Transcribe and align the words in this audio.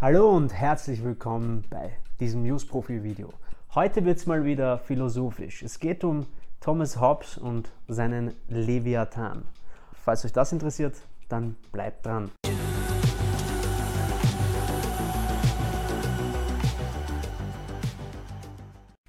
Hallo 0.00 0.30
und 0.30 0.54
herzlich 0.54 1.02
willkommen 1.02 1.64
bei 1.68 1.90
diesem 2.20 2.44
News-Profil-Video. 2.44 3.32
Heute 3.74 4.04
wird 4.04 4.18
es 4.18 4.26
mal 4.26 4.44
wieder 4.44 4.78
philosophisch. 4.78 5.64
Es 5.64 5.80
geht 5.80 6.04
um 6.04 6.26
Thomas 6.60 7.00
Hobbes 7.00 7.36
und 7.36 7.72
seinen 7.88 8.36
Leviathan. 8.46 9.42
Falls 10.04 10.24
euch 10.24 10.32
das 10.32 10.52
interessiert, 10.52 10.94
dann 11.28 11.56
bleibt 11.72 12.06
dran. 12.06 12.30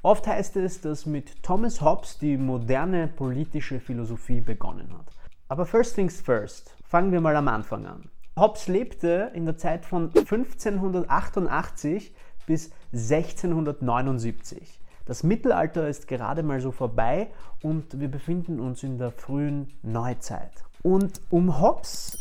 Oft 0.02 0.26
heißt 0.26 0.56
es, 0.56 0.82
dass 0.82 1.06
mit 1.06 1.44
Thomas 1.44 1.82
Hobbes 1.82 2.18
die 2.18 2.36
moderne 2.36 3.08
politische 3.08 3.80
Philosophie 3.80 4.42
begonnen 4.42 4.92
hat. 4.98 5.06
Aber 5.50 5.68
first 5.68 5.94
things 5.94 6.20
first, 6.20 6.76
fangen 6.84 7.12
wir 7.12 7.22
mal 7.22 7.36
am 7.36 7.48
Anfang 7.48 7.86
an. 7.86 8.10
Hobbes 8.40 8.68
lebte 8.68 9.32
in 9.34 9.46
der 9.46 9.58
Zeit 9.58 9.86
von 9.86 10.12
1588 10.16 12.14
bis 12.46 12.72
1679. 12.94 14.80
Das 15.06 15.24
Mittelalter 15.24 15.88
ist 15.88 16.08
gerade 16.08 16.44
mal 16.44 16.62
so 16.62 16.72
vorbei 16.72 17.30
und 17.62 18.00
wir 18.00 18.10
befinden 18.10 18.60
uns 18.60 18.84
in 18.84 18.98
der 18.98 19.12
frühen 19.12 19.68
Neuzeit. 19.82 20.64
Und 20.84 21.22
um 21.30 21.60
Hobbes 21.62 22.18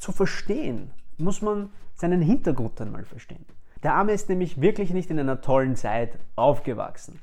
zu 0.00 0.12
verstehen, 0.12 0.90
muss 1.18 1.42
man 1.42 1.70
seinen 1.94 2.20
Hintergrund 2.20 2.80
einmal 2.80 3.04
verstehen. 3.04 3.44
Der 3.82 3.94
Arme 3.94 4.12
ist 4.12 4.28
nämlich 4.28 4.60
wirklich 4.60 4.92
nicht 4.92 5.10
in 5.10 5.18
einer 5.18 5.40
tollen 5.40 5.76
Zeit 5.76 6.18
aufgewachsen. 6.36 7.20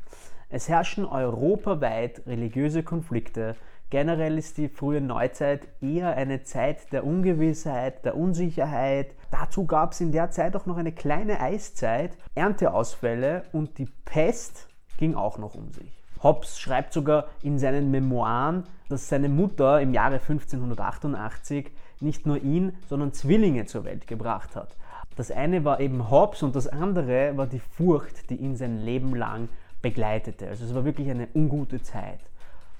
Es 0.50 0.68
herrschen 0.68 1.06
europaweit 1.06 2.26
religiöse 2.26 2.82
Konflikte, 2.84 3.56
Generell 3.90 4.38
ist 4.38 4.60
die 4.60 4.70
frühe 4.70 5.02
Neuzeit 5.02 5.68
eher 5.82 6.16
eine 6.16 6.44
Zeit 6.44 6.94
der 6.94 7.06
Ungewissheit, 7.06 8.06
der 8.06 8.16
Unsicherheit. 8.16 9.16
Dazu 9.32 9.66
gab 9.66 9.94
es 9.94 10.02
in 10.02 10.12
der 10.12 10.30
Zeit 10.30 10.56
auch 10.56 10.68
noch 10.68 10.78
eine 10.78 10.92
kleine 10.92 11.40
Eiszeit, 11.40 12.16
Ernteausfälle 12.36 13.46
und 13.52 13.80
die 13.80 13.88
Pest 14.06 14.68
ging 14.98 15.16
auch 15.16 15.40
noch 15.40 15.56
um 15.56 15.72
sich. 15.72 16.04
Hobbes 16.22 16.60
schreibt 16.60 16.94
sogar 16.94 17.30
in 17.42 17.58
seinen 17.58 17.90
Memoiren, 17.90 18.66
dass 18.90 19.10
seine 19.10 19.30
Mutter 19.30 19.82
im 19.82 19.94
Jahre 19.94 20.16
1588 20.16 21.72
nicht 22.00 22.28
nur 22.28 22.38
ihn, 22.44 22.74
sondern 22.88 23.12
Zwillinge 23.14 23.66
zur 23.66 23.86
Welt 23.86 24.06
gebracht 24.06 24.56
hat. 24.56 24.76
Das 25.16 25.32
eine 25.32 25.66
war 25.66 25.80
eben 25.80 26.12
Hobbes 26.12 26.44
und 26.44 26.56
das 26.56 26.68
andere 26.68 27.36
war 27.38 27.48
die 27.48 27.60
Furcht, 27.60 28.30
die 28.30 28.36
ihn 28.36 28.56
sein 28.56 28.78
Leben 28.78 29.16
lang 29.16 29.50
begleitete. 29.82 30.48
Also 30.48 30.66
es 30.66 30.76
war 30.76 30.86
wirklich 30.86 31.10
eine 31.10 31.28
ungute 31.34 31.82
Zeit. 31.82 32.20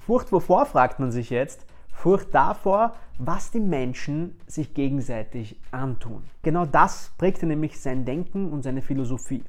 Furcht 0.10 0.32
wovor, 0.32 0.66
fragt 0.66 1.00
man 1.00 1.12
sich 1.12 1.30
jetzt. 1.30 1.68
Furcht 1.94 2.34
davor, 2.34 2.96
was 3.20 3.52
die 3.52 3.60
Menschen 3.60 4.36
sich 4.48 4.74
gegenseitig 4.74 5.60
antun. 5.70 6.24
Genau 6.42 6.66
das 6.66 7.12
prägte 7.20 7.46
nämlich 7.46 7.80
sein 7.80 8.06
Denken 8.06 8.52
und 8.52 8.64
seine 8.64 8.82
Philosophie. 8.82 9.44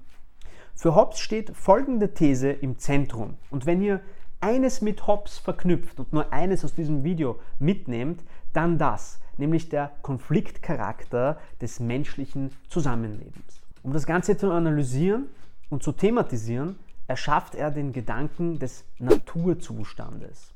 Für 0.74 0.94
Hobbes 0.94 1.20
steht 1.20 1.56
folgende 1.56 2.12
These 2.12 2.50
im 2.50 2.76
Zentrum. 2.76 3.38
Und 3.50 3.64
wenn 3.64 3.80
ihr 3.80 4.02
eines 4.42 4.82
mit 4.82 5.06
Hobbes 5.06 5.38
verknüpft 5.38 5.98
und 5.98 6.12
nur 6.12 6.30
eines 6.30 6.62
aus 6.62 6.74
diesem 6.74 7.04
Video 7.04 7.40
mitnehmt, 7.58 8.22
dann 8.52 8.76
das, 8.76 9.18
nämlich 9.38 9.70
der 9.70 9.92
Konfliktcharakter 10.02 11.38
des 11.62 11.80
menschlichen 11.80 12.50
Zusammenlebens. 12.68 13.62
Um 13.82 13.94
das 13.94 14.04
Ganze 14.04 14.36
zu 14.36 14.50
analysieren 14.50 15.30
und 15.70 15.82
zu 15.82 15.92
thematisieren, 15.92 16.76
erschafft 17.10 17.56
er 17.56 17.72
den 17.72 17.92
Gedanken 17.92 18.60
des 18.60 18.84
Naturzustandes. 19.00 20.54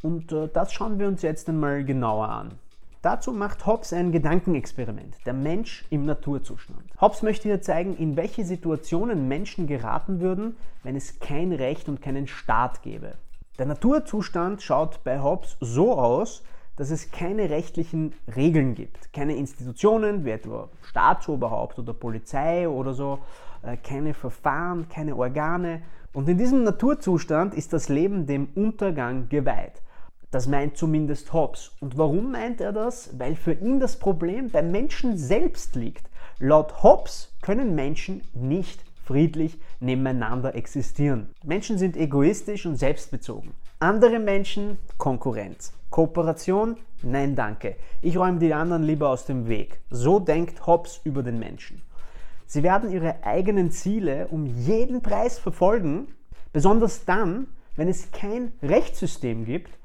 Und 0.00 0.32
äh, 0.32 0.48
das 0.48 0.72
schauen 0.72 0.98
wir 0.98 1.06
uns 1.06 1.20
jetzt 1.20 1.46
einmal 1.46 1.84
genauer 1.84 2.30
an. 2.30 2.58
Dazu 3.02 3.32
macht 3.32 3.66
Hobbes 3.66 3.92
ein 3.92 4.10
Gedankenexperiment, 4.10 5.14
der 5.26 5.34
Mensch 5.34 5.84
im 5.90 6.06
Naturzustand. 6.06 6.84
Hobbes 6.98 7.20
möchte 7.20 7.48
hier 7.48 7.60
zeigen, 7.60 7.94
in 7.98 8.16
welche 8.16 8.46
Situationen 8.46 9.28
Menschen 9.28 9.66
geraten 9.66 10.20
würden, 10.20 10.56
wenn 10.84 10.96
es 10.96 11.20
kein 11.20 11.52
Recht 11.52 11.86
und 11.86 12.00
keinen 12.00 12.28
Staat 12.28 12.80
gäbe. 12.80 13.16
Der 13.58 13.66
Naturzustand 13.66 14.62
schaut 14.62 15.04
bei 15.04 15.20
Hobbes 15.20 15.58
so 15.60 15.98
aus, 15.98 16.42
dass 16.76 16.90
es 16.90 17.10
keine 17.10 17.50
rechtlichen 17.50 18.14
Regeln 18.34 18.74
gibt, 18.74 19.12
keine 19.12 19.36
Institutionen 19.36 20.24
wie 20.24 20.30
etwa 20.30 20.68
Staatsoberhaupt 20.82 21.78
oder 21.78 21.94
Polizei 21.94 22.68
oder 22.68 22.94
so, 22.94 23.20
äh, 23.62 23.76
keine 23.76 24.14
Verfahren, 24.14 24.88
keine 24.88 25.16
Organe. 25.16 25.82
Und 26.12 26.28
in 26.28 26.38
diesem 26.38 26.64
Naturzustand 26.64 27.54
ist 27.54 27.72
das 27.72 27.88
Leben 27.88 28.26
dem 28.26 28.48
Untergang 28.54 29.28
geweiht. 29.28 29.82
Das 30.30 30.48
meint 30.48 30.76
zumindest 30.76 31.32
Hobbes. 31.32 31.70
Und 31.80 31.96
warum 31.96 32.32
meint 32.32 32.60
er 32.60 32.72
das? 32.72 33.16
Weil 33.18 33.36
für 33.36 33.52
ihn 33.52 33.78
das 33.78 33.98
Problem 33.98 34.50
beim 34.50 34.72
Menschen 34.72 35.16
selbst 35.16 35.76
liegt. 35.76 36.10
Laut 36.40 36.82
Hobbes 36.82 37.32
können 37.40 37.76
Menschen 37.76 38.22
nicht 38.34 38.84
friedlich 39.04 39.58
nebeneinander 39.80 40.54
existieren. 40.54 41.30
Menschen 41.44 41.78
sind 41.78 41.96
egoistisch 41.96 42.66
und 42.66 42.76
selbstbezogen. 42.76 43.52
Andere 43.78 44.18
Menschen 44.18 44.78
Konkurrenz. 44.98 45.72
Kooperation? 45.90 46.76
Nein, 47.02 47.36
danke. 47.36 47.76
Ich 48.02 48.16
räume 48.16 48.38
die 48.38 48.54
anderen 48.54 48.82
lieber 48.82 49.10
aus 49.10 49.26
dem 49.26 49.48
Weg. 49.48 49.80
So 49.90 50.18
denkt 50.18 50.66
Hobbes 50.66 51.00
über 51.04 51.22
den 51.22 51.38
Menschen. 51.38 51.82
Sie 52.46 52.62
werden 52.62 52.90
ihre 52.90 53.24
eigenen 53.24 53.70
Ziele 53.70 54.28
um 54.28 54.46
jeden 54.46 55.02
Preis 55.02 55.38
verfolgen, 55.38 56.08
besonders 56.52 57.04
dann, 57.04 57.46
wenn 57.76 57.88
es 57.88 58.10
kein 58.12 58.52
Rechtssystem 58.62 59.44
gibt, 59.44 59.78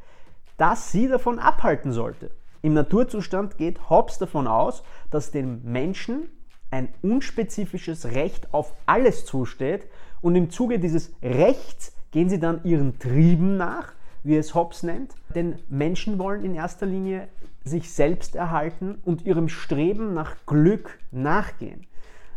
das 0.58 0.92
sie 0.92 1.08
davon 1.08 1.40
abhalten 1.40 1.92
sollte. 1.92 2.32
Im 2.62 2.74
Naturzustand 2.74 3.58
geht 3.58 3.90
Hobbes 3.90 4.18
davon 4.18 4.48
aus, 4.48 4.84
dass 5.12 5.32
dem 5.32 5.64
Menschen 5.64 6.30
ein 6.72 6.90
unspezifisches 7.02 8.06
Recht 8.08 8.54
auf 8.54 8.74
alles 8.86 9.26
zusteht 9.26 9.88
und 10.22 10.36
im 10.36 10.50
Zuge 10.50 10.80
dieses 10.80 11.12
Rechts 11.22 11.94
gehen 12.12 12.30
sie 12.30 12.40
dann 12.40 12.64
ihren 12.64 13.00
Trieben 13.00 13.58
nach, 13.58 13.94
wie 14.24 14.36
es 14.36 14.54
Hobbes 14.54 14.84
nennt, 14.84 15.14
denn 15.34 15.60
Menschen 15.70 16.20
wollen 16.20 16.44
in 16.44 16.56
erster 16.56 16.86
Linie 16.86 17.28
sich 17.64 17.92
selbst 17.92 18.36
erhalten 18.36 19.00
und 19.06 19.26
ihrem 19.26 19.50
Streben 19.50 20.14
nach 20.14 20.36
Glück 20.46 21.00
nachgehen. 21.12 21.86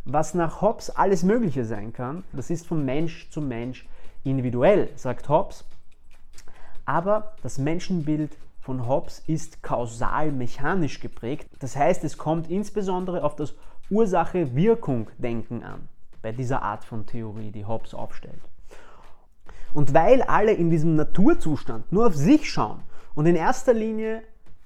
Was 0.04 0.34
nach 0.34 0.60
Hobbes 0.60 0.90
alles 0.90 1.22
Mögliche 1.22 1.64
sein 1.64 1.92
kann, 1.92 2.24
das 2.32 2.50
ist 2.50 2.66
von 2.66 2.84
Mensch 2.84 3.30
zu 3.30 3.40
Mensch 3.40 3.86
individuell, 4.24 4.88
sagt 4.96 5.28
Hobbes. 5.28 5.64
Aber 6.84 7.34
das 7.42 7.58
Menschenbild 7.58 8.36
von 8.60 8.86
Hobbes 8.86 9.22
ist 9.26 9.62
kausal-mechanisch 9.62 11.00
geprägt. 11.00 11.48
Das 11.58 11.76
heißt, 11.76 12.04
es 12.04 12.18
kommt 12.18 12.50
insbesondere 12.50 13.24
auf 13.24 13.36
das 13.36 13.54
Ursache-Wirkung-Denken 13.92 15.62
an, 15.62 15.88
bei 16.22 16.32
dieser 16.32 16.62
Art 16.62 16.84
von 16.84 17.06
Theorie, 17.06 17.50
die 17.50 17.66
Hobbes 17.66 17.94
aufstellt. 17.94 18.40
Und 19.74 19.94
weil 19.94 20.22
alle 20.22 20.52
in 20.52 20.70
diesem 20.70 20.96
Naturzustand 20.96 21.92
nur 21.92 22.06
auf 22.06 22.16
sich 22.16 22.50
schauen 22.50 22.80
und 23.14 23.26
in 23.26 23.36
erster 23.36 23.74
Linie 23.74 24.22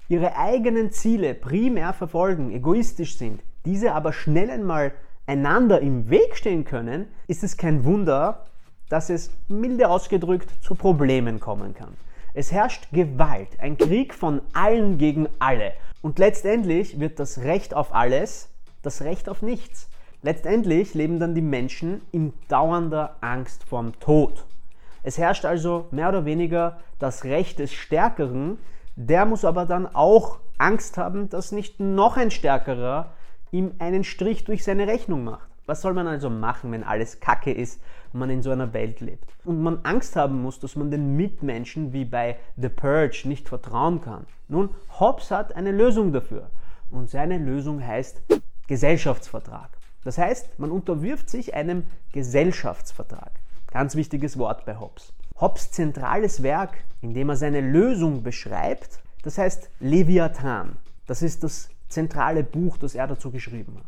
ihre 0.07 0.37
eigenen 0.37 0.91
Ziele 0.91 1.33
primär 1.33 1.93
verfolgen, 1.93 2.51
egoistisch 2.51 3.17
sind, 3.17 3.41
diese 3.65 3.93
aber 3.93 4.13
schnell 4.13 4.49
einmal 4.49 4.93
einander 5.25 5.81
im 5.81 6.09
Weg 6.09 6.37
stehen 6.37 6.63
können, 6.63 7.07
ist 7.27 7.43
es 7.43 7.57
kein 7.57 7.83
Wunder, 7.83 8.45
dass 8.89 9.09
es 9.09 9.31
milde 9.49 9.89
ausgedrückt 9.89 10.49
zu 10.63 10.75
Problemen 10.75 11.41
kommen 11.41 11.73
kann. 11.73 11.95
Es 12.33 12.51
herrscht 12.51 12.87
Gewalt, 12.91 13.59
ein 13.59 13.77
Krieg 13.77 14.13
von 14.13 14.41
allen 14.53 14.97
gegen 14.97 15.27
alle. 15.39 15.73
Und 16.01 16.19
letztendlich 16.19 16.99
wird 16.99 17.19
das 17.19 17.39
Recht 17.39 17.73
auf 17.73 17.93
alles 17.93 18.49
das 18.81 19.01
Recht 19.01 19.29
auf 19.29 19.41
nichts. 19.41 19.89
Letztendlich 20.21 20.93
leben 20.93 21.19
dann 21.19 21.35
die 21.35 21.41
Menschen 21.41 22.01
in 22.11 22.33
dauernder 22.47 23.17
Angst 23.21 23.63
vorm 23.63 23.99
Tod. 23.99 24.45
Es 25.03 25.17
herrscht 25.17 25.45
also 25.45 25.87
mehr 25.91 26.09
oder 26.09 26.25
weniger 26.25 26.79
das 26.99 27.23
Recht 27.23 27.59
des 27.59 27.71
Stärkeren, 27.71 28.57
der 28.95 29.25
muss 29.25 29.45
aber 29.45 29.65
dann 29.65 29.85
auch 29.85 30.39
Angst 30.57 30.97
haben, 30.97 31.29
dass 31.29 31.51
nicht 31.51 31.79
noch 31.79 32.17
ein 32.17 32.31
Stärkerer 32.31 33.13
ihm 33.51 33.73
einen 33.79 34.03
Strich 34.03 34.43
durch 34.43 34.63
seine 34.63 34.87
Rechnung 34.87 35.23
macht. 35.23 35.47
Was 35.67 35.81
soll 35.81 35.93
man 35.93 36.07
also 36.07 36.29
machen, 36.29 36.71
wenn 36.71 36.83
alles 36.83 37.19
Kacke 37.19 37.51
ist 37.51 37.81
und 38.11 38.19
man 38.19 38.29
in 38.29 38.41
so 38.41 38.51
einer 38.51 38.73
Welt 38.73 39.01
lebt? 39.01 39.25
Und 39.45 39.61
man 39.61 39.79
Angst 39.83 40.15
haben 40.15 40.41
muss, 40.41 40.59
dass 40.59 40.75
man 40.75 40.91
den 40.91 41.15
Mitmenschen 41.15 41.93
wie 41.93 42.05
bei 42.05 42.37
The 42.55 42.69
Purge 42.69 43.23
nicht 43.25 43.47
vertrauen 43.49 44.01
kann. 44.01 44.25
Nun, 44.47 44.69
Hobbes 44.99 45.29
hat 45.29 45.55
eine 45.55 45.71
Lösung 45.71 46.11
dafür. 46.11 46.49
Und 46.89 47.09
seine 47.09 47.37
Lösung 47.37 47.85
heißt 47.85 48.23
Gesellschaftsvertrag. 48.67 49.69
Das 50.03 50.17
heißt, 50.17 50.59
man 50.59 50.71
unterwirft 50.71 51.29
sich 51.29 51.53
einem 51.53 51.83
Gesellschaftsvertrag. 52.11 53.31
Ganz 53.71 53.95
wichtiges 53.95 54.37
Wort 54.37 54.65
bei 54.65 54.79
Hobbes. 54.79 55.13
Hobbes 55.39 55.71
zentrales 55.71 56.43
Werk, 56.43 56.77
in 57.01 57.13
dem 57.13 57.29
er 57.29 57.35
seine 57.35 57.61
Lösung 57.61 58.23
beschreibt, 58.23 58.99
das 59.23 59.37
heißt 59.37 59.69
Leviathan. 59.79 60.77
Das 61.05 61.21
ist 61.21 61.43
das 61.43 61.69
zentrale 61.89 62.43
Buch, 62.43 62.77
das 62.77 62.95
er 62.95 63.07
dazu 63.07 63.31
geschrieben 63.31 63.77
hat. 63.77 63.85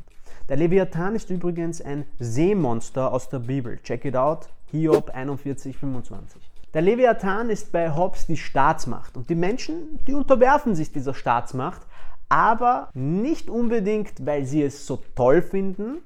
Der 0.48 0.58
Leviathan 0.58 1.16
ist 1.16 1.30
übrigens 1.30 1.82
ein 1.82 2.06
Seemonster 2.20 3.14
aus 3.14 3.30
der 3.30 3.40
Bibel. 3.40 3.80
Check 3.84 4.06
it 4.06 4.16
out, 4.16 4.50
Hiob 4.72 5.12
41, 5.12 5.78
25. 5.78 6.42
Der 6.74 6.82
Leviathan 6.82 7.50
ist 7.50 7.72
bei 7.72 7.96
Hobbes 7.96 8.28
die 8.28 8.38
Staatsmacht 8.38 9.18
und 9.18 9.30
die 9.30 9.36
Menschen, 9.36 10.00
die 10.08 10.14
unterwerfen 10.14 10.76
sich 10.76 10.92
dieser 10.92 11.14
Staatsmacht, 11.14 11.82
aber 12.30 12.90
nicht 12.94 13.50
unbedingt, 13.50 14.26
weil 14.26 14.46
sie 14.46 14.62
es 14.62 14.86
so 14.86 15.02
toll 15.16 15.42
finden, 15.42 15.98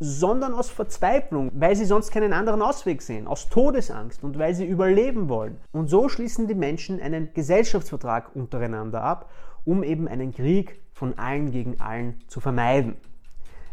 sondern 0.00 0.54
aus 0.54 0.70
Verzweiflung, 0.70 1.50
weil 1.54 1.76
sie 1.76 1.84
sonst 1.84 2.10
keinen 2.10 2.32
anderen 2.32 2.62
Ausweg 2.62 3.02
sehen, 3.02 3.26
aus 3.26 3.48
Todesangst 3.48 4.24
und 4.24 4.38
weil 4.38 4.54
sie 4.54 4.66
überleben 4.66 5.28
wollen. 5.28 5.58
Und 5.72 5.88
so 5.88 6.08
schließen 6.08 6.48
die 6.48 6.54
Menschen 6.54 7.00
einen 7.00 7.32
Gesellschaftsvertrag 7.32 8.34
untereinander 8.34 9.02
ab, 9.02 9.30
um 9.64 9.82
eben 9.82 10.08
einen 10.08 10.32
Krieg 10.32 10.80
von 10.92 11.18
allen 11.18 11.50
gegen 11.50 11.80
allen 11.80 12.20
zu 12.28 12.40
vermeiden. 12.40 12.96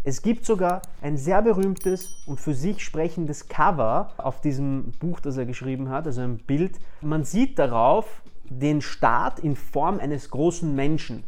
Es 0.03 0.23
gibt 0.23 0.45
sogar 0.45 0.81
ein 1.03 1.15
sehr 1.15 1.43
berühmtes 1.43 2.23
und 2.25 2.39
für 2.39 2.55
sich 2.55 2.83
sprechendes 2.83 3.47
Cover 3.47 4.13
auf 4.17 4.41
diesem 4.41 4.93
Buch, 4.99 5.19
das 5.19 5.37
er 5.37 5.45
geschrieben 5.45 5.89
hat, 5.89 6.07
also 6.07 6.21
ein 6.21 6.37
Bild. 6.37 6.79
Man 7.01 7.23
sieht 7.23 7.59
darauf 7.59 8.23
den 8.45 8.81
Staat 8.81 9.39
in 9.39 9.55
Form 9.55 9.99
eines 9.99 10.31
großen 10.31 10.73
Menschen. 10.75 11.23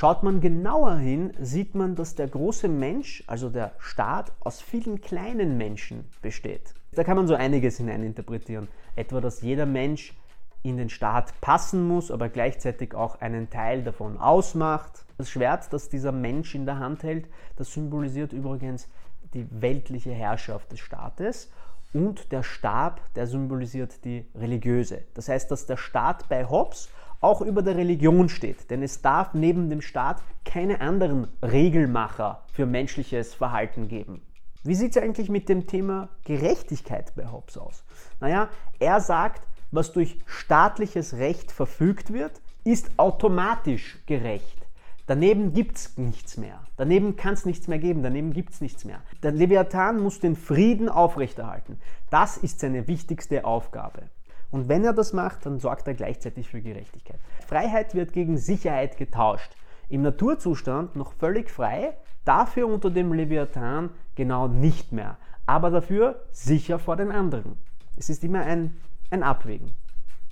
Schaut 0.00 0.22
man 0.22 0.40
genauer 0.40 0.94
hin, 0.98 1.32
sieht 1.40 1.74
man, 1.74 1.96
dass 1.96 2.14
der 2.14 2.28
große 2.28 2.68
Mensch, 2.68 3.24
also 3.26 3.50
der 3.50 3.72
Staat, 3.80 4.30
aus 4.38 4.60
vielen 4.60 5.00
kleinen 5.00 5.56
Menschen 5.58 6.04
besteht. 6.22 6.72
Da 6.92 7.02
kann 7.02 7.16
man 7.16 7.26
so 7.26 7.34
einiges 7.34 7.78
hineininterpretieren. 7.78 8.68
Etwa, 8.94 9.20
dass 9.20 9.42
jeder 9.42 9.66
Mensch 9.66 10.14
in 10.62 10.76
den 10.76 10.88
Staat 10.88 11.40
passen 11.40 11.88
muss, 11.88 12.12
aber 12.12 12.28
gleichzeitig 12.28 12.94
auch 12.94 13.20
einen 13.20 13.50
Teil 13.50 13.82
davon 13.82 14.18
ausmacht. 14.18 15.04
Das 15.16 15.30
Schwert, 15.30 15.72
das 15.72 15.88
dieser 15.88 16.12
Mensch 16.12 16.54
in 16.54 16.64
der 16.64 16.78
Hand 16.78 17.02
hält, 17.02 17.28
das 17.56 17.72
symbolisiert 17.72 18.32
übrigens 18.32 18.86
die 19.34 19.48
weltliche 19.50 20.12
Herrschaft 20.12 20.70
des 20.70 20.78
Staates 20.78 21.50
und 21.92 22.30
der 22.30 22.44
Stab, 22.44 23.00
der 23.14 23.26
symbolisiert 23.26 24.04
die 24.04 24.26
religiöse. 24.36 25.02
Das 25.14 25.28
heißt, 25.28 25.50
dass 25.50 25.66
der 25.66 25.76
Staat 25.76 26.28
bei 26.28 26.48
Hobbes 26.48 26.88
auch 27.20 27.40
über 27.40 27.62
der 27.62 27.76
Religion 27.76 28.28
steht, 28.28 28.70
denn 28.70 28.82
es 28.82 29.02
darf 29.02 29.34
neben 29.34 29.70
dem 29.70 29.80
Staat 29.80 30.22
keine 30.44 30.80
anderen 30.80 31.28
Regelmacher 31.42 32.42
für 32.52 32.66
menschliches 32.66 33.34
Verhalten 33.34 33.88
geben. 33.88 34.22
Wie 34.64 34.74
sieht 34.74 34.96
es 34.96 35.02
eigentlich 35.02 35.28
mit 35.28 35.48
dem 35.48 35.66
Thema 35.66 36.08
Gerechtigkeit 36.24 37.14
bei 37.14 37.30
Hobbes 37.30 37.56
aus? 37.58 37.84
Naja, 38.20 38.48
er 38.78 39.00
sagt, 39.00 39.46
was 39.70 39.92
durch 39.92 40.18
staatliches 40.26 41.14
Recht 41.14 41.52
verfügt 41.52 42.12
wird, 42.12 42.40
ist 42.64 42.90
automatisch 42.98 43.98
gerecht. 44.06 44.58
Daneben 45.06 45.54
gibt 45.54 45.78
es 45.78 45.96
nichts 45.96 46.36
mehr. 46.36 46.60
Daneben 46.76 47.16
kann 47.16 47.32
es 47.32 47.46
nichts 47.46 47.66
mehr 47.66 47.78
geben. 47.78 48.02
Daneben 48.02 48.34
gibt 48.34 48.52
es 48.52 48.60
nichts 48.60 48.84
mehr. 48.84 49.00
Der 49.22 49.32
Leviathan 49.32 50.00
muss 50.00 50.20
den 50.20 50.36
Frieden 50.36 50.90
aufrechterhalten. 50.90 51.80
Das 52.10 52.36
ist 52.36 52.60
seine 52.60 52.86
wichtigste 52.88 53.46
Aufgabe. 53.46 54.10
Und 54.50 54.68
wenn 54.68 54.84
er 54.84 54.92
das 54.92 55.12
macht, 55.12 55.44
dann 55.46 55.58
sorgt 55.58 55.86
er 55.88 55.94
gleichzeitig 55.94 56.48
für 56.48 56.60
Gerechtigkeit. 56.60 57.20
Freiheit 57.46 57.94
wird 57.94 58.12
gegen 58.12 58.38
Sicherheit 58.38 58.96
getauscht. 58.96 59.52
Im 59.88 60.02
Naturzustand 60.02 60.96
noch 60.96 61.12
völlig 61.12 61.50
frei, 61.50 61.96
dafür 62.24 62.66
unter 62.66 62.90
dem 62.90 63.12
Leviathan 63.12 63.90
genau 64.14 64.48
nicht 64.48 64.92
mehr. 64.92 65.18
Aber 65.46 65.70
dafür 65.70 66.24
sicher 66.30 66.78
vor 66.78 66.96
den 66.96 67.10
anderen. 67.10 67.56
Es 67.96 68.10
ist 68.10 68.22
immer 68.24 68.42
ein 68.42 68.76
ein 69.10 69.22
Abwägen. 69.22 69.72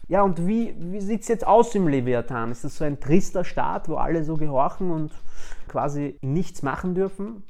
Ja, 0.08 0.22
und 0.22 0.46
wie, 0.46 0.74
wie 0.78 1.00
sieht 1.00 1.22
es 1.22 1.28
jetzt 1.28 1.46
aus 1.46 1.74
im 1.74 1.88
Leviathan? 1.88 2.52
Ist 2.52 2.64
das 2.64 2.76
so 2.76 2.84
ein 2.84 3.00
trister 3.00 3.44
Staat, 3.44 3.88
wo 3.88 3.96
alle 3.96 4.22
so 4.24 4.36
gehorchen 4.36 4.90
und 4.90 5.12
quasi 5.66 6.16
nichts 6.22 6.62
machen 6.62 6.94
dürfen? 6.94 7.42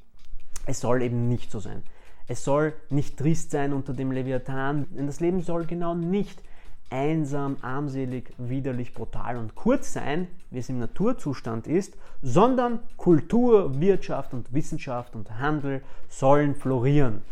Es 0.64 0.80
soll 0.80 1.02
eben 1.02 1.28
nicht 1.28 1.50
so 1.50 1.60
sein. 1.60 1.82
Es 2.28 2.44
soll 2.44 2.72
nicht 2.88 3.18
trist 3.18 3.50
sein 3.50 3.72
unter 3.72 3.92
dem 3.92 4.10
Leviathan, 4.10 4.86
denn 4.90 5.06
das 5.06 5.20
Leben 5.20 5.42
soll 5.42 5.66
genau 5.66 5.94
nicht 5.94 6.42
einsam, 6.90 7.56
armselig, 7.62 8.32
widerlich, 8.38 8.94
brutal 8.94 9.36
und 9.36 9.54
kurz 9.54 9.92
sein, 9.92 10.28
wie 10.50 10.58
es 10.58 10.68
im 10.68 10.78
Naturzustand 10.78 11.66
ist, 11.66 11.96
sondern 12.22 12.80
Kultur, 12.96 13.80
Wirtschaft 13.80 14.34
und 14.34 14.52
Wissenschaft 14.52 15.14
und 15.16 15.38
Handel 15.38 15.82
sollen 16.08 16.54
florieren. 16.54 17.22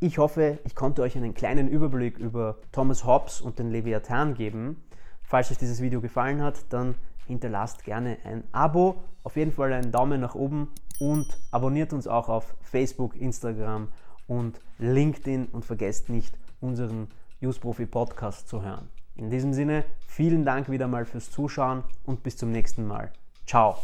Ich 0.00 0.18
hoffe, 0.18 0.58
ich 0.64 0.74
konnte 0.74 1.02
euch 1.02 1.16
einen 1.16 1.34
kleinen 1.34 1.68
Überblick 1.68 2.18
über 2.18 2.56
Thomas 2.70 3.04
Hobbes 3.04 3.40
und 3.40 3.58
den 3.58 3.70
Leviathan 3.70 4.34
geben. 4.34 4.82
Falls 5.22 5.50
euch 5.50 5.58
dieses 5.58 5.82
Video 5.82 6.00
gefallen 6.00 6.42
hat, 6.42 6.64
dann 6.70 6.94
hinterlasst 7.26 7.84
gerne 7.84 8.18
ein 8.24 8.44
Abo, 8.52 9.02
auf 9.24 9.36
jeden 9.36 9.52
Fall 9.52 9.72
einen 9.72 9.92
Daumen 9.92 10.20
nach 10.20 10.34
oben 10.34 10.68
und 11.00 11.26
abonniert 11.50 11.92
uns 11.92 12.06
auch 12.06 12.28
auf 12.28 12.54
Facebook, 12.62 13.16
Instagram 13.16 13.88
und 14.26 14.60
LinkedIn 14.78 15.46
und 15.46 15.64
vergesst 15.64 16.08
nicht, 16.08 16.38
unseren 16.60 17.08
Newsprofi 17.40 17.86
Podcast 17.86 18.48
zu 18.48 18.62
hören. 18.62 18.88
In 19.16 19.30
diesem 19.30 19.52
Sinne, 19.52 19.84
vielen 20.06 20.44
Dank 20.44 20.70
wieder 20.70 20.86
mal 20.86 21.04
fürs 21.04 21.30
Zuschauen 21.30 21.82
und 22.04 22.22
bis 22.22 22.36
zum 22.36 22.52
nächsten 22.52 22.86
Mal. 22.86 23.12
Ciao. 23.46 23.78